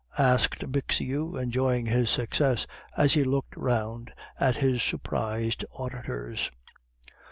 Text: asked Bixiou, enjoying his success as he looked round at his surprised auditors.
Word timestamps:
asked 0.17 0.71
Bixiou, 0.71 1.37
enjoying 1.39 1.85
his 1.85 2.09
success 2.09 2.65
as 2.97 3.13
he 3.13 3.23
looked 3.23 3.55
round 3.55 4.11
at 4.39 4.57
his 4.57 4.81
surprised 4.81 5.63
auditors. 5.77 6.49